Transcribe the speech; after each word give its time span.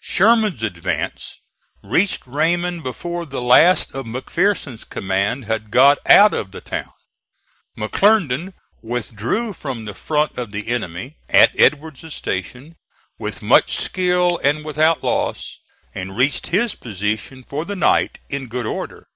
Sherman's 0.00 0.62
advance 0.62 1.36
reached 1.82 2.26
Raymond 2.26 2.82
before 2.82 3.26
the 3.26 3.42
last 3.42 3.94
of 3.94 4.06
McPherson's 4.06 4.84
command 4.84 5.44
had 5.44 5.70
got 5.70 5.98
out 6.08 6.32
of 6.32 6.50
the 6.50 6.62
town. 6.62 6.92
McClernand 7.76 8.54
withdrew 8.80 9.52
from 9.52 9.84
the 9.84 9.92
front 9.92 10.38
of 10.38 10.50
the 10.50 10.68
enemy, 10.68 11.18
at 11.28 11.50
Edward's 11.60 12.14
station, 12.14 12.76
with 13.18 13.42
much 13.42 13.76
skill 13.76 14.40
and 14.42 14.64
without 14.64 15.04
loss, 15.04 15.58
and 15.94 16.16
reached 16.16 16.46
his 16.46 16.74
position 16.74 17.44
for 17.44 17.66
the 17.66 17.76
night 17.76 18.16
in 18.30 18.46
good 18.46 18.64
order. 18.64 19.08